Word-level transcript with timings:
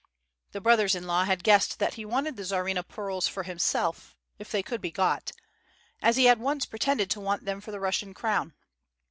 The 0.53 0.61
brothers 0.61 0.95
in 0.95 1.05
law 1.05 1.25
had 1.25 1.43
guessed 1.43 1.77
that 1.77 1.93
he 1.93 2.05
wanted 2.05 2.35
the 2.35 2.41
Tsarina 2.43 2.81
pearls 2.81 3.27
for 3.27 3.43
himself, 3.43 4.17
if 4.39 4.51
they 4.51 4.63
could 4.63 4.81
be 4.81 4.89
got, 4.89 5.31
as 6.01 6.15
he 6.15 6.25
had 6.25 6.39
once 6.39 6.65
pretended 6.65 7.07
to 7.11 7.19
want 7.19 7.45
them 7.45 7.61
for 7.61 7.69
the 7.69 7.79
Russian 7.79 8.15
Crown. 8.15 8.55